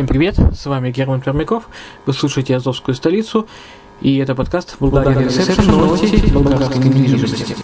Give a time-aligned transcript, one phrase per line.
[0.00, 1.68] Всем привет, с вами Герман Пермяков,
[2.06, 3.46] вы слушаете «Азовскую столицу»,
[4.00, 5.70] и это подкаст «Болгария Ресепшн.
[5.70, 7.56] Новости болгарской недвижимости».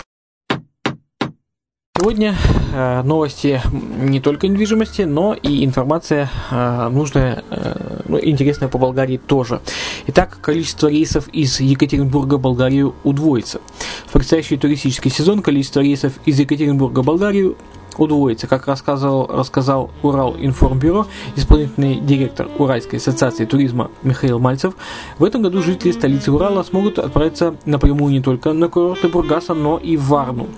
[1.96, 2.34] Сегодня
[2.74, 9.16] э, новости не только недвижимости, но и информация э, нужная, э, ну, интересная по Болгарии
[9.18, 9.60] тоже.
[10.06, 13.60] Итак, количество рейсов из Екатеринбурга в Болгарию удвоится.
[14.06, 17.56] В предстоящий туристический сезон количество рейсов из Екатеринбурга в Болгарию
[17.98, 24.74] удвоится, как рассказал, рассказал Урал Информбюро, исполнительный директор Уральской ассоциации туризма Михаил Мальцев.
[25.18, 29.78] В этом году жители столицы Урала смогут отправиться напрямую не только на курорты Бургаса, но
[29.78, 30.48] и в Варну.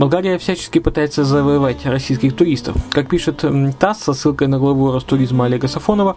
[0.00, 2.74] Болгария всячески пытается завоевать российских туристов.
[2.90, 3.44] Как пишет
[3.78, 6.16] ТАСС со ссылкой на главу Ростуризма Олега Сафонова,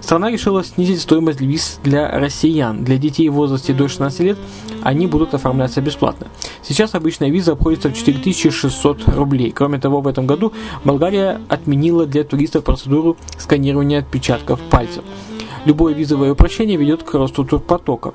[0.00, 2.84] страна решила снизить стоимость виз для россиян.
[2.84, 4.38] Для детей в возрасте до 16 лет
[4.84, 6.28] они будут оформляться бесплатно.
[6.62, 9.50] Сейчас обычная виза обходится в 4600 рублей.
[9.50, 10.52] Кроме того, в этом году
[10.84, 15.02] Болгария отменила для туристов процедуру сканирования отпечатков пальцев.
[15.64, 18.12] Любое визовое упрощение ведет к росту турпотока.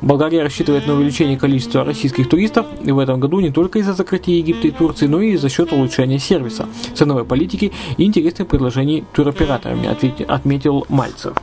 [0.00, 4.36] Болгария рассчитывает на увеличение количества российских туристов и в этом году не только из-за закрытия
[4.36, 9.88] Египта и Турции, но и за счет улучшения сервиса, ценовой политики и интересных предложений туроператорами,
[10.26, 11.34] отметил Мальцев.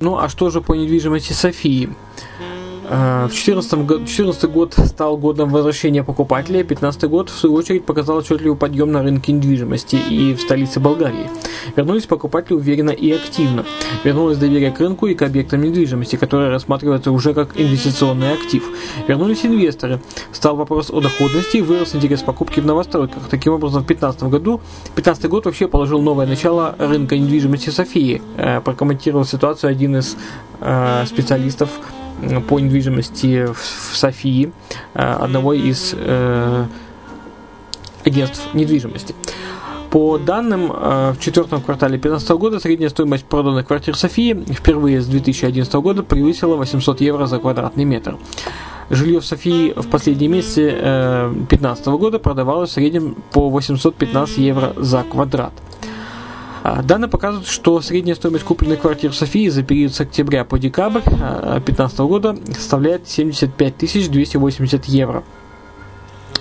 [0.00, 1.90] Ну а что же по недвижимости Софии?
[2.92, 8.56] Э, в 2014 год стал годом возвращения покупателей, 2015 год, в свою очередь, показал отчетливый
[8.56, 11.30] подъем на рынке недвижимости и в столице Болгарии.
[11.76, 13.64] Вернулись покупатели уверенно и активно.
[14.02, 18.64] Вернулось доверие к рынку и к объектам недвижимости, которые рассматриваются уже как инвестиционный актив.
[19.06, 20.00] Вернулись инвесторы.
[20.32, 23.22] Стал вопрос о доходности и вырос интерес покупки в новостройках.
[23.30, 24.60] Таким образом, в 2015 году,
[24.96, 28.20] 2015 год вообще положил новое начало рынка недвижимости Софии.
[28.36, 30.16] Э, прокомментировал ситуацию один из
[30.60, 31.70] э, специалистов
[32.48, 34.52] по недвижимости в Софии,
[34.94, 36.66] э, одного из э,
[38.04, 39.14] агентств недвижимости.
[39.90, 45.06] По данным, э, в четвертом квартале 2015 года средняя стоимость проданных квартир Софии впервые с
[45.06, 48.16] 2011 года превысила 800 евро за квадратный метр.
[48.90, 55.04] Жилье в Софии в последние месяцы 2015 года продавалось в среднем по 815 евро за
[55.04, 55.52] квадрат.
[56.62, 60.58] А, данные показывают, что средняя стоимость купленных квартир в Софии за период с октября по
[60.58, 65.24] декабрь 2015 а, года составляет 75 280 евро.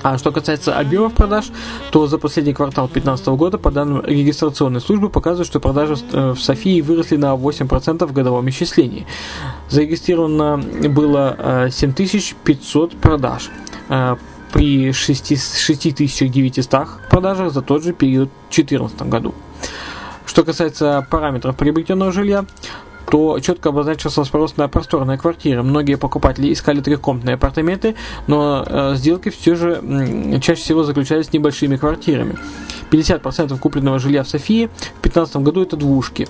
[0.01, 1.51] А что касается объемов продаж,
[1.91, 6.79] то за последний квартал 2015 года, по данным регистрационной службы, показывают, что продажи в Софии
[6.79, 9.05] выросли на 8% в годовом исчислении.
[9.69, 13.51] Зарегистрировано было 7500 продаж
[14.53, 19.35] при 6900 продажах за тот же период в 2014 году.
[20.29, 22.45] Что касается параметров приобретенного жилья,
[23.09, 25.63] то четко обозначился спрос на просторные квартиры.
[25.63, 27.95] Многие покупатели искали трехкомнатные апартаменты,
[28.27, 32.35] но э, сделки все же э, чаще всего заключались с небольшими квартирами.
[32.91, 36.27] 50% купленного жилья в Софии в 2015 году это двушки.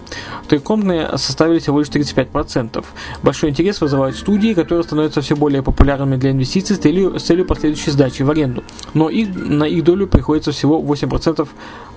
[0.47, 2.83] Трехкомнатные составили всего лишь 35%.
[3.23, 7.45] Большой интерес вызывают студии, которые становятся все более популярными для инвестиций с целью, с целью
[7.45, 8.63] последующей сдачи в аренду.
[8.93, 11.47] Но их, на их долю приходится всего 8%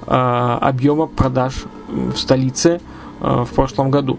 [0.07, 2.81] э, объема продаж в столице
[3.21, 4.19] э, в прошлом году.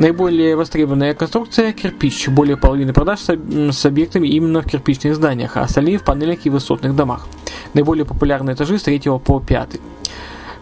[0.00, 2.30] Наиболее востребованная конструкция– кирпич.
[2.30, 6.96] Более половины продаж с объектами именно в кирпичных зданиях, а остальные в панелях и высотных
[6.96, 7.26] домах.
[7.74, 9.78] Наиболее популярные этажи с 3 по 5.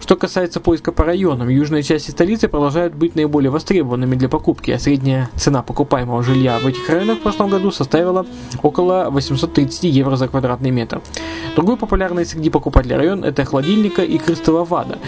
[0.00, 4.78] Что касается поиска по районам, южные части столицы продолжают быть наиболее востребованными для покупки, а
[4.80, 8.26] средняя цена покупаемого жилья в этих районах в прошлом году составила
[8.62, 11.00] около 830 евро за квадратный метр.
[11.54, 14.98] Другой популярный среди покупателей район– это Холодильника и Крыстова Вада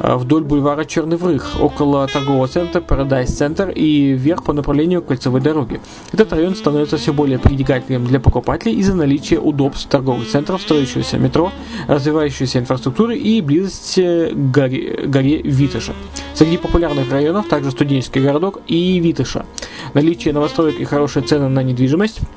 [0.00, 5.80] вдоль бульвара Черный Врых, около торгового центра Paradise Center и вверх по направлению кольцевой дороги.
[6.12, 11.52] Этот район становится все более притягательным для покупателей из-за наличия удобств торговых центров, строящегося метро,
[11.88, 15.94] развивающейся инфраструктуры и близости к горе, горе Витыша.
[16.34, 19.46] Среди популярных районов также студенческий городок и Витыша.
[19.94, 22.20] Наличие новостроек и хорошие цены на недвижимость–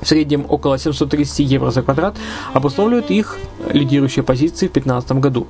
[0.00, 2.16] в среднем около 730 евро за квадрат,
[2.52, 3.38] обусловливают их
[3.72, 5.46] лидирующие позиции в 2015 году.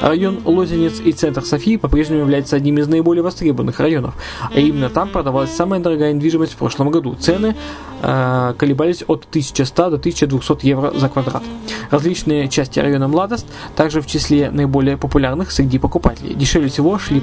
[0.00, 4.14] Район Лозенец и центр Софии по-прежнему является одним из наиболее востребованных районов,
[4.54, 7.14] а именно там продавалась самая дорогая недвижимость в прошлом году.
[7.14, 7.54] Цены
[8.02, 11.42] э, колебались от 1100 до 1200 евро за квадрат.
[11.90, 13.46] Различные части района Младост
[13.76, 16.34] также в числе наиболее популярных среди покупателей.
[16.34, 17.22] Дешевле всего шли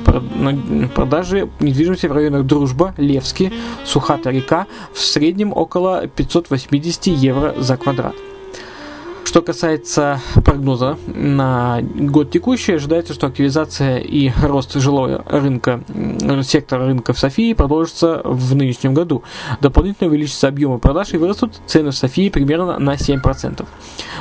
[0.96, 3.52] продажи недвижимости в районах Дружба, Левский,
[3.86, 6.69] Сухата-река в среднем около 580
[7.12, 8.16] евро за квадрат.
[9.30, 15.83] Что касается прогноза на год текущий, ожидается, что активизация и рост жилого рынка,
[16.42, 19.21] сектора рынка в Софии продолжится в нынешнем году.
[19.62, 23.68] Дополнительно увеличатся объемы продаж и вырастут цены в Софии примерно на 7%.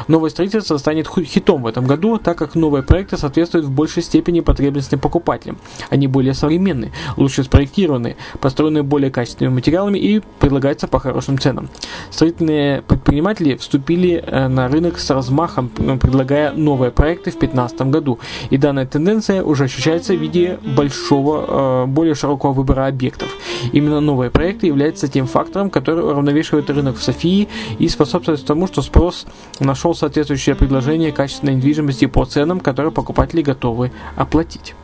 [0.08, 4.40] Новое строительство станет хитом в этом году, так как новые проекты соответствуют в большей степени
[4.40, 5.56] потребностям покупателям.
[5.88, 11.70] Они более современные, лучше спроектированы, построены более качественными материалами и предлагаются по хорошим ценам.
[12.10, 18.18] Строительные предприниматели вступили э, на рынок с размахом, предлагая новые проекты в 2015 году.
[18.50, 23.28] И данная тенденция уже ощущается в виде большого, э, более широкого выбора объектов.
[23.72, 28.82] Именно новые проекты являются тем фактором, который уравновешивает рынок в Софии и способствует тому, что
[28.82, 29.26] спрос
[29.60, 34.74] нашел соответствующее предложение качественной недвижимости по ценам, которые покупатели готовы оплатить.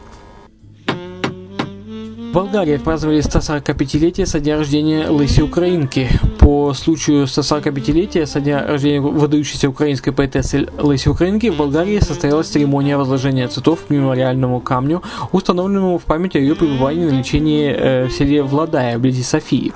[2.35, 6.09] Болгарии отпраздновали 145-летие со дня рождения Лыси Украинки.
[6.41, 12.97] По случаю 145-летия со дня рождения выдающейся украинской поэтессы Лыси Украинки в Болгарии состоялась церемония
[12.97, 15.01] возложения цветов к мемориальному камню,
[15.31, 19.73] установленному в память о ее пребывании на лечении э, в селе Владая, вблизи Софии.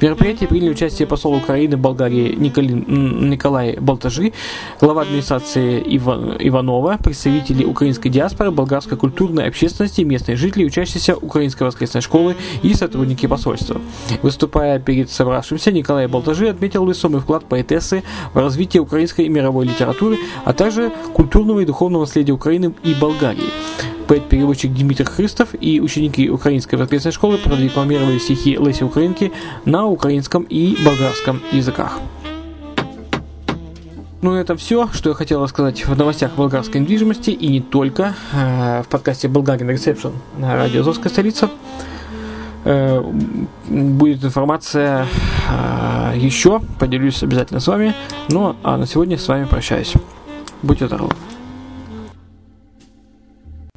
[0.00, 4.32] В мероприятии приняли участие посол Украины в Болгарии Николин, Николай Болтажи,
[4.80, 11.99] глава администрации Иван, Иванова, представители украинской диаспоры, болгарской культурной общественности, местные жители, учащиеся украинской воскресной
[12.00, 13.80] школы и сотрудники посольства.
[14.22, 18.02] Выступая перед собравшимся, Николай Болтажи отметил весомый вклад поэтессы
[18.34, 23.50] в развитие украинской и мировой литературы, а также культурного и духовного наследия Украины и Болгарии.
[24.06, 29.30] Поэт-переводчик Дмитрий Христов и ученики украинской воскресной школы продекламировали стихи Леси Украинки
[29.64, 32.00] на украинском и болгарском языках.
[34.22, 38.82] Ну, это все, что я хотел рассказать в новостях болгарской недвижимости и не только э,
[38.82, 41.48] в подкасте «Болгарин Ресепшн» на радио «Азовская столица».
[42.64, 43.02] Э,
[43.66, 45.06] будет информация
[45.48, 47.94] э, еще, поделюсь обязательно с вами.
[48.28, 49.94] Ну, а на сегодня с вами прощаюсь.
[50.62, 51.14] Будьте здоровы.